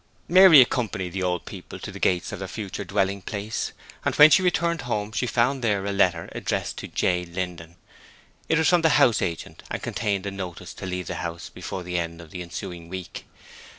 Mary 0.27 0.61
accompanied 0.61 1.11
the 1.13 1.21
old 1.21 1.45
people 1.45 1.77
to 1.77 1.91
the 1.91 1.99
gates 1.99 2.31
of 2.31 2.39
their 2.39 2.47
future 2.47 2.83
dwelling 2.83 3.21
place, 3.21 3.71
and 4.03 4.15
when 4.15 4.31
she 4.31 4.41
returned 4.41 4.81
home 4.81 5.11
she 5.11 5.27
found 5.27 5.61
there 5.63 5.85
a 5.85 5.91
letter 5.91 6.27
addressed 6.31 6.75
to 6.79 6.87
J. 6.87 7.23
Linden. 7.23 7.75
It 8.49 8.57
was 8.57 8.67
from 8.67 8.81
the 8.81 8.97
house 8.97 9.21
agent 9.21 9.61
and 9.69 9.79
contained 9.83 10.25
a 10.25 10.31
notice 10.31 10.73
to 10.73 10.87
leave 10.87 11.05
the 11.05 11.15
house 11.21 11.49
before 11.49 11.83
the 11.83 11.99
end 11.99 12.19
of 12.19 12.31
the 12.31 12.41
ensuing 12.41 12.89
week. 12.89 13.25